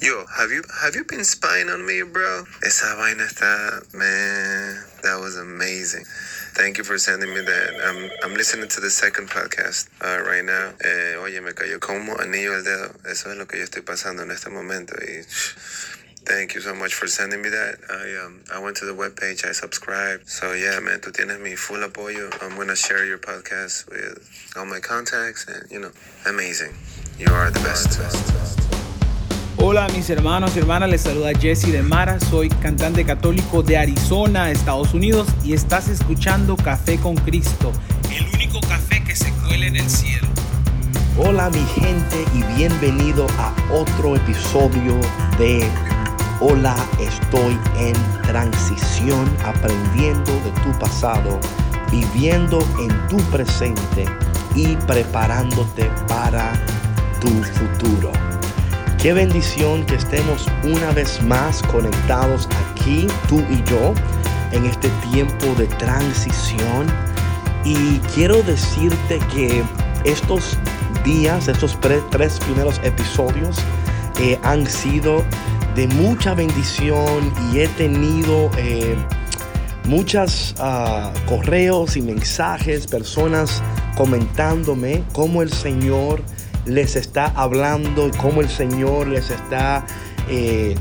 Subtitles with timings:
[0.00, 2.44] Yo, have you have you been spying on me, bro?
[2.64, 4.82] Esa vaina está, man.
[5.02, 6.06] That was amazing.
[6.54, 7.70] Thank you for sending me that.
[7.84, 10.72] I'm, I'm listening to the second podcast uh, right now.
[10.82, 12.94] Eh, oye, me cayó como anillo al dedo.
[13.04, 14.94] Eso es lo que yo estoy pasando en este momento.
[15.02, 15.20] Y
[16.24, 17.76] thank you so much for sending me that.
[17.90, 20.30] I um I went to the webpage, I subscribed.
[20.30, 22.30] So yeah, man, tú tienes mi full apoyo.
[22.40, 24.18] I'm gonna share your podcast with
[24.56, 25.92] all my contacts, and you know,
[26.24, 26.72] amazing.
[27.18, 28.69] You are the best.
[29.62, 34.50] Hola mis hermanos y hermanas, les saluda Jesse de Mara, soy cantante católico de Arizona,
[34.50, 37.70] Estados Unidos y estás escuchando Café con Cristo,
[38.10, 40.26] el único café que se cuele en el cielo.
[41.18, 44.98] Hola mi gente y bienvenido a otro episodio
[45.38, 45.68] de
[46.40, 47.92] Hola, estoy en
[48.22, 51.38] transición, aprendiendo de tu pasado,
[51.92, 54.06] viviendo en tu presente
[54.54, 56.54] y preparándote para
[57.20, 58.29] tu futuro.
[59.02, 63.94] Qué bendición que estemos una vez más conectados aquí, tú y yo,
[64.52, 66.86] en este tiempo de transición.
[67.64, 69.62] Y quiero decirte que
[70.04, 70.58] estos
[71.02, 73.56] días, estos tres primeros episodios,
[74.20, 75.24] eh, han sido
[75.74, 78.96] de mucha bendición y he tenido eh,
[79.84, 83.62] muchos ah, correos y mensajes, personas
[83.96, 86.22] comentándome cómo el Señor
[86.66, 89.86] les está hablando cómo el Señor les está
[90.28, 90.74] eh,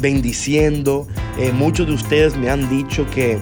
[0.00, 1.06] bendiciendo.
[1.38, 3.38] Eh, muchos de ustedes me han dicho que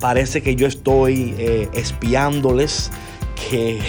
[0.00, 2.90] parece que yo estoy eh, espiándoles,
[3.48, 3.80] que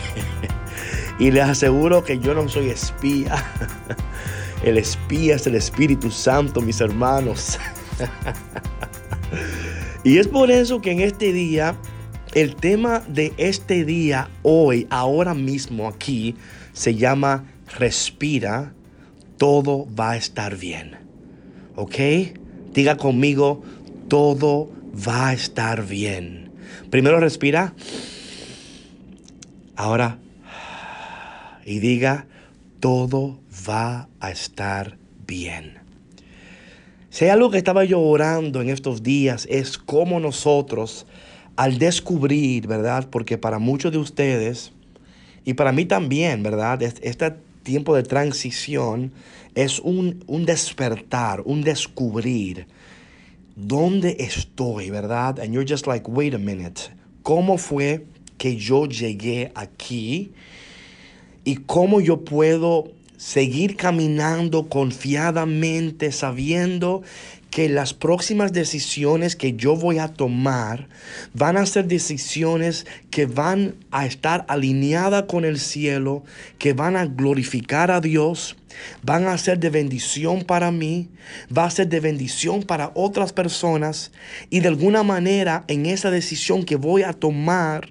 [1.20, 3.36] y les aseguro que yo no soy espía.
[4.64, 7.58] El espía es el Espíritu Santo, mis hermanos.
[10.04, 11.76] y es por eso que en este día,
[12.36, 16.36] el tema de este día, hoy, ahora mismo aquí,
[16.74, 17.46] se llama
[17.78, 18.74] respira,
[19.38, 20.98] todo va a estar bien.
[21.76, 21.96] ¿Ok?
[22.74, 23.64] Diga conmigo,
[24.08, 26.52] todo va a estar bien.
[26.90, 27.74] Primero respira.
[29.76, 30.20] Ahora,
[31.66, 32.28] y diga,
[32.80, 35.80] todo va a estar bien.
[37.10, 41.06] Si hay algo que estaba yo orando en estos días es cómo nosotros,
[41.56, 43.10] al descubrir, ¿verdad?
[43.10, 44.72] Porque para muchos de ustedes,
[45.46, 46.82] y para mí también, ¿verdad?
[46.82, 49.12] Este tiempo de transición
[49.56, 52.68] es un, un despertar, un descubrir
[53.56, 55.40] dónde estoy, ¿verdad?
[55.40, 56.82] And you're just like, wait a minute,
[57.24, 58.06] ¿cómo fue
[58.38, 60.32] que yo llegué aquí?
[61.44, 67.04] ¿Y cómo yo puedo seguir caminando confiadamente, sabiendo
[67.52, 70.88] que las próximas decisiones que yo voy a tomar
[71.34, 76.24] van a ser decisiones que van a estar alineadas con el cielo,
[76.58, 78.56] que van a glorificar a Dios,
[79.04, 81.10] van a ser de bendición para mí,
[81.56, 84.12] va a ser de bendición para otras personas
[84.50, 87.90] y de alguna manera en esa decisión que voy a tomar,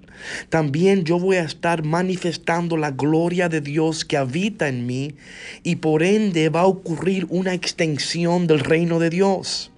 [0.48, 5.14] también yo voy a estar manifestando la gloria de Dios que habita en mí
[5.62, 9.70] y por ende va a ocurrir una extensión del reino de Dios.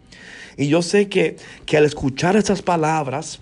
[0.56, 3.40] Y yo sé que, que al escuchar estas palabras,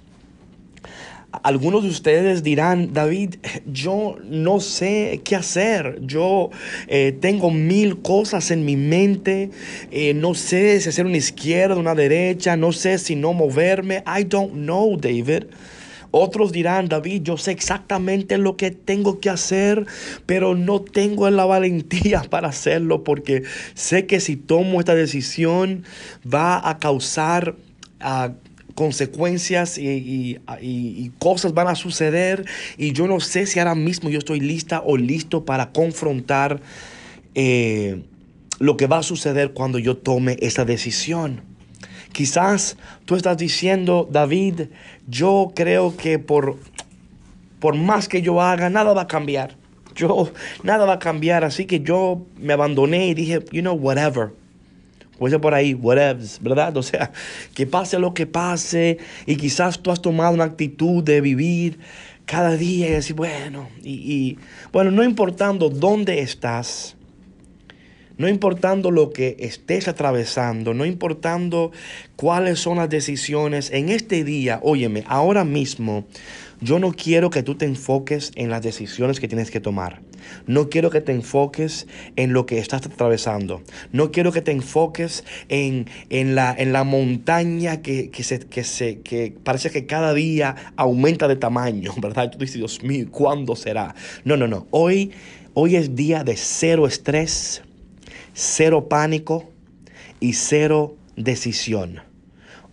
[1.32, 3.36] algunos de ustedes dirán, David,
[3.66, 6.50] yo no sé qué hacer, yo
[6.88, 9.50] eh, tengo mil cosas en mi mente,
[9.91, 14.24] eh, no sé si hacer una izquierda, una derecha, no sé si no moverme, I
[14.24, 15.44] don't know, David.
[16.12, 19.86] Otros dirán, David, yo sé exactamente lo que tengo que hacer,
[20.26, 25.84] pero no tengo la valentía para hacerlo porque sé que si tomo esta decisión
[26.26, 27.54] va a causar...
[28.02, 28.32] Uh,
[28.80, 30.41] consecuencias y,
[31.18, 32.46] cosas van a suceder
[32.78, 36.62] y yo no sé si ahora mismo yo estoy lista o listo para confrontar
[37.34, 38.04] eh,
[38.58, 41.42] lo que va a suceder cuando yo tome esa decisión.
[42.12, 44.70] Quizás tú estás diciendo, David,
[45.06, 46.56] yo creo que por,
[47.58, 49.58] por más que yo haga, nada va a cambiar.
[49.94, 54.30] Yo, nada va a cambiar, así que yo me abandoné y dije, you know, whatever.
[55.21, 56.75] Puede ser por ahí, whatever, ¿verdad?
[56.78, 57.13] O sea,
[57.53, 58.97] que pase lo que pase
[59.27, 61.78] y quizás tú has tomado una actitud de vivir
[62.25, 64.39] cada día y decir, bueno, y, y
[64.72, 66.97] bueno, no importando dónde estás,
[68.17, 71.71] no importando lo que estés atravesando, no importando
[72.17, 76.07] cuáles son las decisiones, en este día, óyeme, ahora mismo,
[76.60, 80.03] yo no quiero que tú te enfoques en las decisiones que tienes que tomar.
[80.47, 81.86] No quiero que te enfoques
[82.16, 83.62] en lo que estás atravesando.
[83.92, 85.86] No quiero que te enfoques en,
[86.34, 91.36] la, en la montaña que, se, que, se, que parece que cada día aumenta de
[91.36, 92.30] tamaño, ¿verdad?
[92.30, 93.95] Tú dices, Dios mío, ¿cuándo será?
[94.24, 94.66] No, no, no.
[94.71, 95.12] Hoy,
[95.54, 97.62] hoy es día de cero estrés
[98.33, 99.51] cero pánico
[100.21, 102.01] y cero decisión.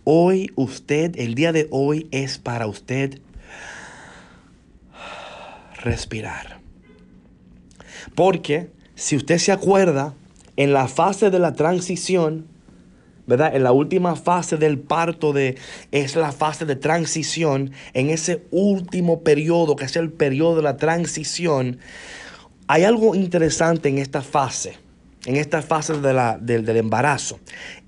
[0.04, 3.20] Hoy usted, el día de hoy es para usted
[5.80, 6.60] respirar.
[8.14, 10.14] Porque si usted se acuerda,
[10.58, 12.48] en la fase de la transición,
[13.28, 13.54] ¿verdad?
[13.54, 15.56] En la última fase del parto de,
[15.92, 20.76] es la fase de transición, en ese último periodo, que es el periodo de la
[20.76, 21.78] transición,
[22.66, 24.78] hay algo interesante en esta fase,
[25.26, 27.38] en esta fase de la, del, embarazo.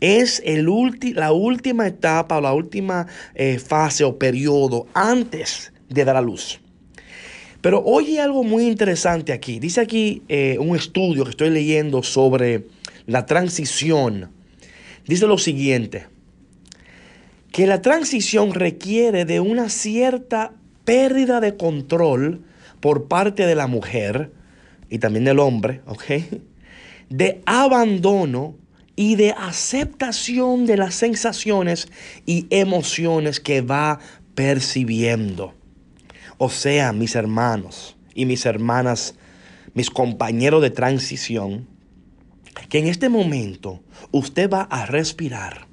[0.00, 0.69] Es el
[1.16, 6.60] la última etapa o la última eh, fase o periodo antes de dar a luz.
[7.61, 9.59] Pero oye algo muy interesante aquí.
[9.59, 12.67] Dice aquí eh, un estudio que estoy leyendo sobre
[13.07, 14.31] la transición.
[15.07, 16.07] Dice lo siguiente,
[17.53, 20.53] que la transición requiere de una cierta
[20.85, 22.45] pérdida de control
[22.81, 24.33] por parte de la mujer
[24.89, 26.05] y también del hombre, ¿ok?
[27.09, 28.57] De abandono
[28.97, 31.89] y de aceptación de las sensaciones
[32.27, 33.99] y emociones que va
[34.35, 35.55] percibiendo.
[36.42, 39.14] O sea, mis hermanos y mis hermanas,
[39.75, 41.69] mis compañeros de transición,
[42.70, 45.66] que en este momento usted va a respirar.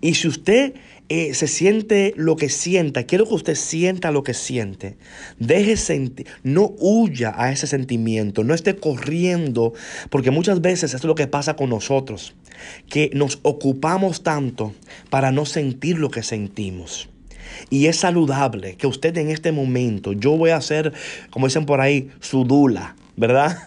[0.00, 0.72] Y si usted
[1.10, 4.96] eh, se siente lo que sienta, quiero que usted sienta lo que siente.
[5.38, 9.74] Deje sentir, no huya a ese sentimiento, no esté corriendo,
[10.08, 12.34] porque muchas veces es lo que pasa con nosotros,
[12.88, 14.72] que nos ocupamos tanto
[15.10, 17.10] para no sentir lo que sentimos.
[17.70, 20.92] Y es saludable que usted en este momento, yo voy a ser,
[21.30, 23.58] como dicen por ahí, su dula, ¿verdad?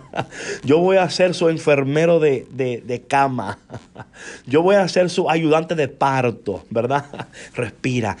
[0.64, 3.58] Yo voy a ser su enfermero de, de, de, cama.
[4.46, 7.28] Yo voy a ser su ayudante de parto, ¿verdad?
[7.54, 8.16] Respira.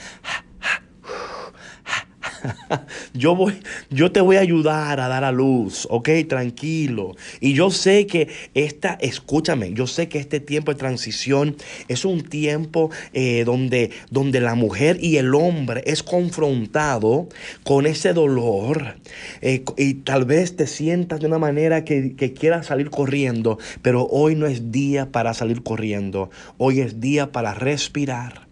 [3.14, 3.54] yo, voy,
[3.90, 6.08] yo te voy a ayudar a dar a luz, ¿ok?
[6.28, 7.16] Tranquilo.
[7.40, 11.56] Y yo sé que esta, escúchame, yo sé que este tiempo de transición
[11.88, 17.28] es un tiempo eh, donde, donde la mujer y el hombre es confrontado
[17.62, 18.96] con ese dolor
[19.40, 24.06] eh, y tal vez te sientas de una manera que, que quieras salir corriendo, pero
[24.06, 28.45] hoy no es día para salir corriendo, hoy es día para respirar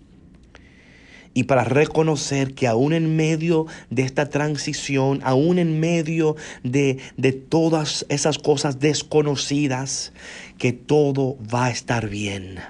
[1.34, 7.32] y para reconocer que aún en medio de esta transición, aún en medio de, de
[7.32, 10.12] todas esas cosas desconocidas,
[10.56, 12.60] que todo va a estar bien.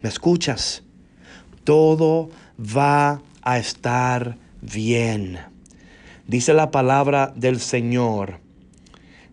[0.00, 0.84] ¿Me escuchas?
[1.64, 5.38] Todo va a estar bien.
[6.28, 8.40] Dice la palabra del Señor.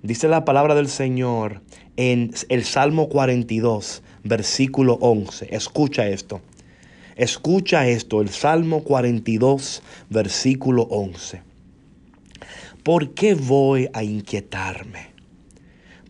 [0.01, 1.61] Dice la palabra del Señor
[1.95, 5.55] en el Salmo 42, versículo 11.
[5.55, 6.41] Escucha esto.
[7.15, 11.42] Escucha esto, el Salmo 42, versículo 11.
[12.81, 15.12] ¿Por qué voy a inquietarme?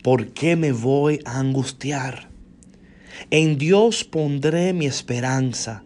[0.02, 2.30] ¿Por qué me voy a angustiar?
[3.32, 5.84] En Dios pondré mi esperanza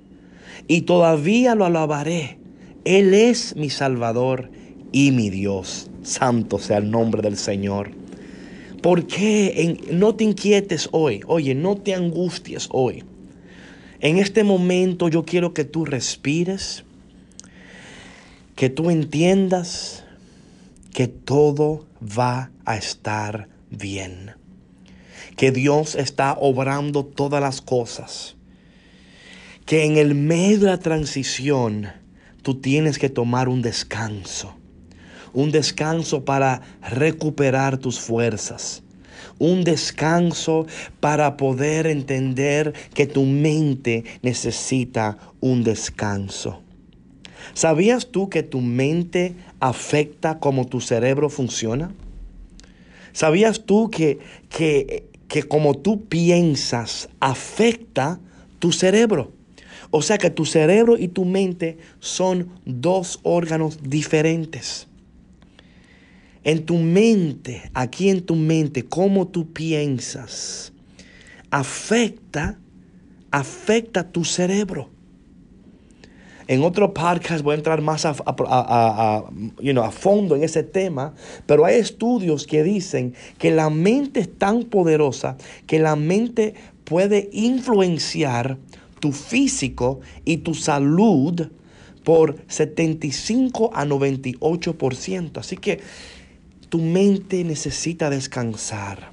[0.68, 2.38] y todavía lo alabaré.
[2.86, 4.52] Él es mi Salvador
[4.92, 5.90] y mi Dios.
[6.04, 7.90] Santo sea el nombre del Señor.
[8.84, 11.22] ¿Por qué no te inquietes hoy?
[11.26, 13.04] Oye, no te angusties hoy.
[14.00, 16.84] En este momento yo quiero que tú respires,
[18.56, 20.04] que tú entiendas
[20.94, 24.36] que todo va a estar bien,
[25.36, 28.36] que Dios está obrando todas las cosas,
[29.66, 31.88] que en el medio de la transición
[32.44, 34.56] tú tienes que tomar un descanso,
[35.34, 38.84] un descanso para recuperar tus fuerzas
[39.40, 40.66] un descanso
[41.00, 46.62] para poder entender que tu mente necesita un descanso.
[47.54, 51.92] ¿Sabías tú que tu mente afecta cómo tu cerebro funciona?
[53.14, 54.20] ¿Sabías tú que,
[54.50, 58.20] que, que como tú piensas afecta
[58.60, 59.32] tu cerebro?
[59.90, 64.87] O sea que tu cerebro y tu mente son dos órganos diferentes
[66.44, 70.72] en tu mente, aquí en tu mente, cómo tú piensas,
[71.52, 72.60] afecta,
[73.32, 74.90] afecta tu cerebro.
[76.48, 81.14] En otro podcast voy a entrar más a, a, fondo en ese tema,
[81.46, 86.54] pero hay estudios que dicen que la mente es tan poderosa que la mente
[86.86, 88.58] puede influenciar
[89.02, 91.50] tu físico y tu salud
[92.06, 95.38] por 75 a 98%.
[95.38, 95.82] Así que
[96.70, 99.12] tu mente necesita descansar.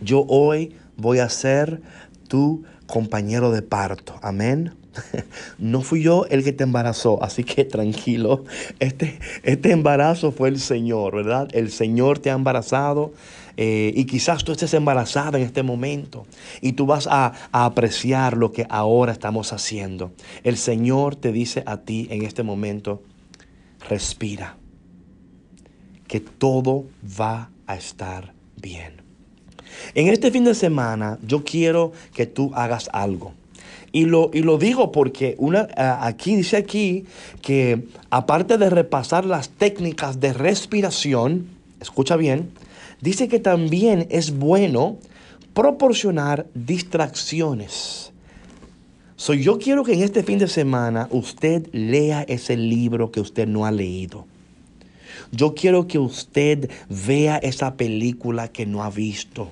[0.00, 1.80] Yo hoy voy a ser
[2.28, 4.18] tu compañero de parto.
[4.22, 4.74] Amén.
[5.58, 8.44] no fui yo el que te embarazó, así que tranquilo.
[8.78, 11.48] Este, este embarazo fue el Señor, ¿verdad?
[11.52, 13.12] El Señor te ha embarazado.
[13.58, 16.26] Eh, y quizás tú estés embarazada en este momento
[16.60, 20.12] y tú vas a, a, apreciar lo que ahora estamos haciendo.
[20.44, 23.02] El Señor te dice a ti en este momento,
[23.88, 24.58] respira,
[26.08, 26.84] que todo
[27.20, 28.94] va a estar bien.
[29.94, 33.34] En este fin de semana yo quiero que tú hagas algo.
[33.92, 37.04] Y lo, y lo digo porque una, aquí dice aquí
[37.40, 41.46] que aparte de repasar las técnicas de respiración,
[41.80, 42.50] escucha bien,
[43.00, 44.98] dice que también es bueno
[45.54, 48.12] proporcionar distracciones.
[49.16, 53.48] So, yo quiero que en este fin de semana usted lea ese libro que usted
[53.48, 54.26] no ha leído.
[55.32, 59.50] Yo quiero que usted vea esa película que no ha visto.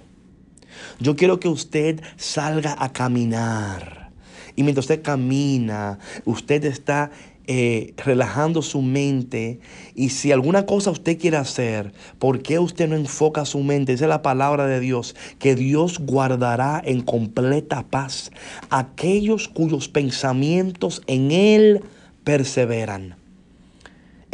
[1.01, 4.11] Yo quiero que usted salga a caminar.
[4.57, 7.11] Y mientras usted camina, usted está
[7.47, 9.59] eh, relajando su mente.
[9.95, 13.93] Y si alguna cosa usted quiere hacer, ¿por qué usted no enfoca su mente?
[13.93, 18.31] Esa es la palabra de Dios, que Dios guardará en completa paz
[18.71, 21.83] aquellos cuyos pensamientos en Él
[22.23, 23.17] perseveran.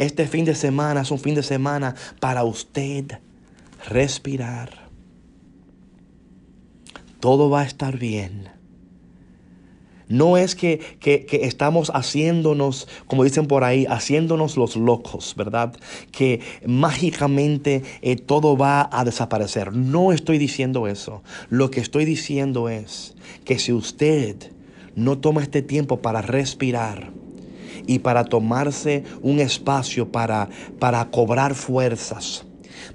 [0.01, 3.19] Este fin de semana es un fin de semana para usted
[3.87, 4.89] respirar.
[7.19, 8.49] Todo va a estar bien.
[10.07, 15.75] No es que, que, estamos haciéndonos, como dicen por ahí, haciéndonos los locos, ¿verdad?
[16.11, 19.71] Que mágicamente eh, todo va a desaparecer.
[19.71, 21.21] No estoy diciendo eso.
[21.49, 23.13] Lo que estoy diciendo es
[23.45, 24.51] que si usted
[24.95, 27.11] no toma este tiempo para respirar,
[27.87, 32.45] y para tomarse un espacio para, para cobrar fuerzas,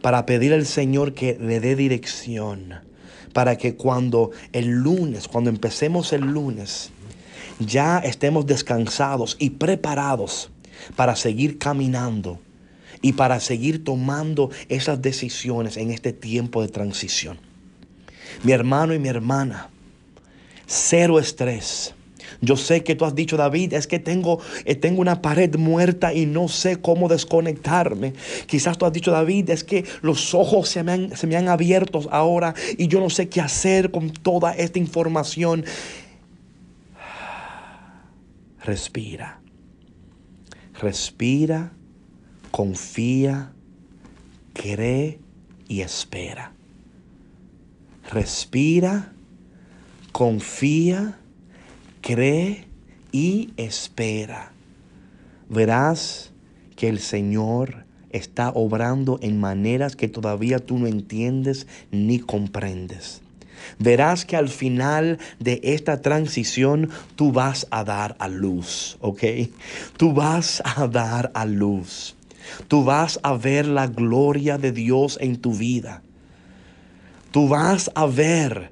[0.02, 2.74] para pedir al Señor que le dé dirección,
[3.32, 6.90] para que cuando el lunes, cuando empecemos el lunes,
[7.58, 10.50] ya estemos descansados y preparados
[10.94, 12.40] para seguir caminando
[13.02, 17.38] y para seguir tomando esas decisiones en este tiempo de transición.
[18.42, 19.70] Mi hermano y mi hermana,
[20.66, 21.94] cero estrés
[22.40, 26.12] yo sé que tú has dicho, David, es que tengo, eh, tengo una pared muerta
[26.12, 28.14] y no sé cómo desconectarme.
[28.46, 31.48] Quizás tú has dicho, David, es que los ojos se me han, se me han
[31.48, 35.64] abierto ahora y yo no sé qué hacer con toda esta información.
[38.62, 39.40] Respira.
[40.80, 41.72] Respira,
[42.50, 43.52] confía,
[44.52, 45.20] cree
[45.68, 46.52] y espera.
[48.10, 49.12] Respira,
[50.12, 51.18] confía
[52.06, 52.68] cree
[53.10, 54.52] y espera.
[55.48, 56.30] Verás
[56.76, 63.22] que el Señor está obrando en maneras que todavía tú no entiendes ni comprendes.
[63.80, 69.24] Verás que al final de esta transición tú vas a dar a luz, ¿ok?
[69.96, 72.14] Tú vas a dar a luz.
[72.68, 76.02] Tú vas a ver la gloria de Dios en tu vida.
[77.32, 78.70] Tú vas a ver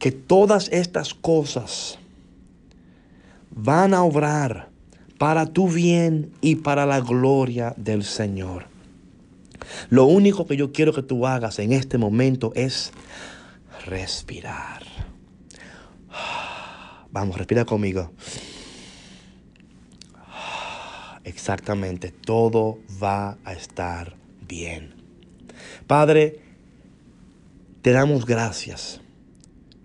[0.00, 2.00] que todas estas cosas
[3.56, 4.68] van a obrar
[5.18, 8.66] para tu bien y para la gloria del Señor.
[9.88, 12.92] Lo único que yo quiero que tú hagas en este momento es
[13.86, 14.82] respirar.
[17.10, 18.12] Vamos, respira conmigo.
[21.24, 24.14] Exactamente, todo va a estar
[24.46, 24.94] bien.
[25.86, 26.40] Padre,
[27.80, 29.00] te damos gracias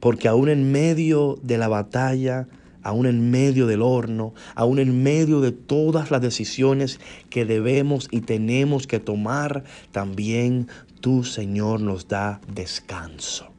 [0.01, 2.47] porque aún en medio de la batalla,
[2.83, 8.21] aún en medio del horno, aún en medio de todas las decisiones que debemos y
[8.21, 10.67] tenemos que tomar, también
[10.99, 13.51] tú, Señor, nos da descanso.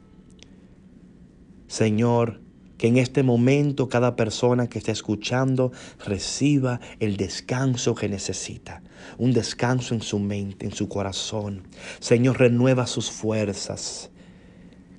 [1.67, 2.43] Señor,
[2.77, 5.71] que en este momento cada persona que está escuchando
[6.05, 8.83] reciba el descanso que necesita.
[9.17, 11.67] Un descanso en su mente, en su corazón.
[11.99, 14.11] Señor, renueva sus fuerzas.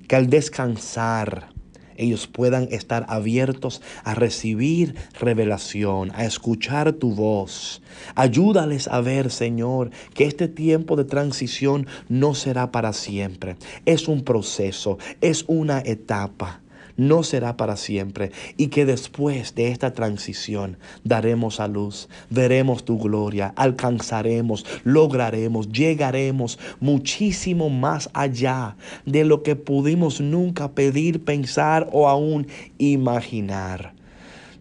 [0.07, 1.54] Que al descansar,
[1.97, 7.81] ellos puedan estar abiertos a recibir revelación, a escuchar tu voz.
[8.15, 13.55] Ayúdales a ver, Señor, que este tiempo de transición no será para siempre.
[13.85, 16.61] Es un proceso, es una etapa
[16.97, 22.97] no será para siempre y que después de esta transición daremos a luz, veremos tu
[22.97, 28.75] gloria, alcanzaremos, lograremos, llegaremos muchísimo más allá
[29.05, 32.47] de lo que pudimos nunca pedir, pensar o aún
[32.77, 33.93] imaginar.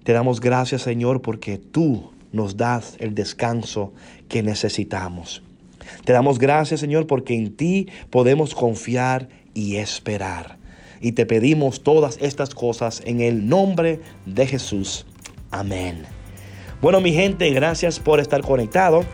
[0.02, 3.92] Te damos gracias Señor porque tú nos das el descanso
[4.28, 5.42] que necesitamos.
[6.04, 10.63] Te damos gracias Señor porque en ti podemos confiar y esperar.
[11.04, 15.04] Y te pedimos todas estas cosas en el nombre de Jesús.
[15.50, 16.06] Amén.
[16.80, 19.04] Bueno, mi gente, gracias por estar conectado.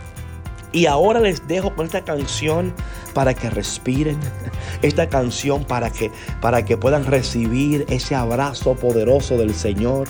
[0.71, 2.73] Y ahora les dejo con esta canción
[3.13, 4.17] para que respiren,
[4.83, 10.07] esta canción para que, para que puedan recibir ese abrazo poderoso del Señor,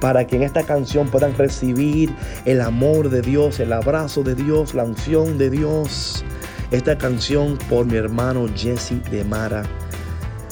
[0.00, 2.10] para que en esta canción puedan recibir
[2.46, 6.24] el amor de Dios, el abrazo de Dios, la unción de Dios.
[6.70, 9.64] Esta canción por mi hermano Jesse de Mara.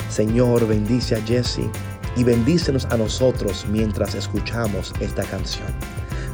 [0.09, 1.71] Señor, bendice a Jesse
[2.17, 5.67] y bendícenos a nosotros mientras escuchamos esta canción.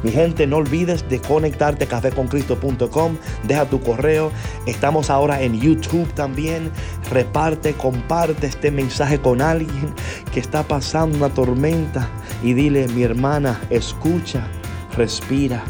[0.03, 3.17] Mi gente, no olvides de conectarte a cafeconcristo.com.
[3.47, 4.31] Deja tu correo.
[4.65, 6.69] Estamos ahora en YouTube también.
[7.09, 9.93] Reparte, comparte este mensaje con alguien
[10.33, 12.09] que está pasando una tormenta
[12.43, 14.45] y dile, mi hermana, escucha,
[14.97, 15.63] respira,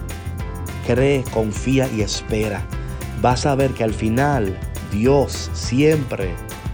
[0.88, 2.65] cree, confía y espera.
[3.22, 4.57] Vas a ver que al final
[4.91, 6.33] Dios siempre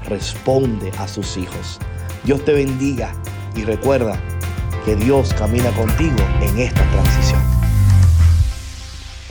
[0.09, 1.79] responde a sus hijos.
[2.23, 3.13] Dios te bendiga
[3.55, 4.19] y recuerda
[4.83, 7.28] que Dios camina contigo en esta transición.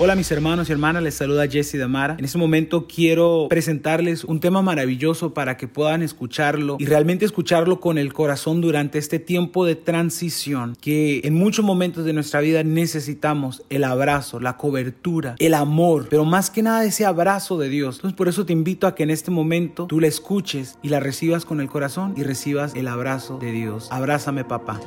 [0.00, 2.14] Hola mis hermanos y hermanas, les saluda Jesse Damara.
[2.20, 7.80] En este momento quiero presentarles un tema maravilloso para que puedan escucharlo y realmente escucharlo
[7.80, 12.62] con el corazón durante este tiempo de transición que en muchos momentos de nuestra vida
[12.62, 17.96] necesitamos el abrazo, la cobertura, el amor, pero más que nada ese abrazo de Dios.
[17.96, 21.00] Entonces por eso te invito a que en este momento tú la escuches y la
[21.00, 23.88] recibas con el corazón y recibas el abrazo de Dios.
[23.90, 24.78] Abrázame papá.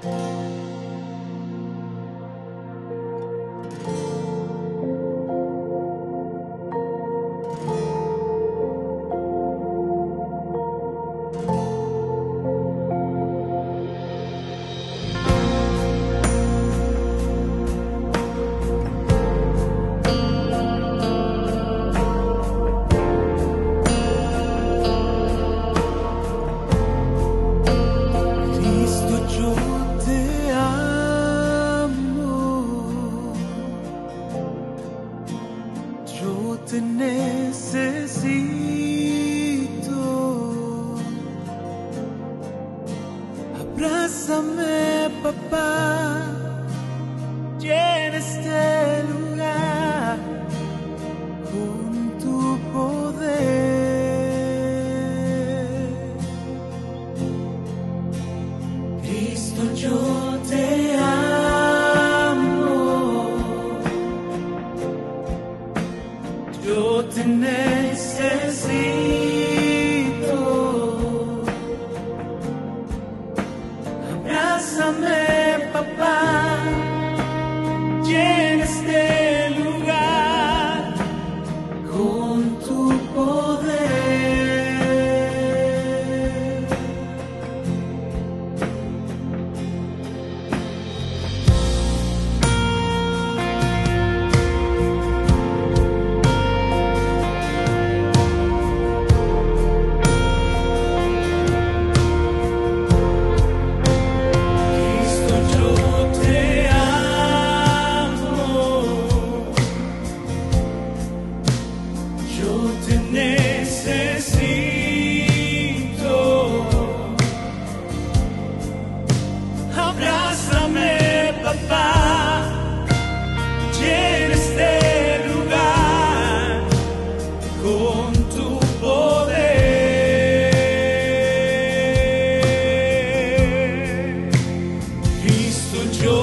[135.89, 136.21] joy.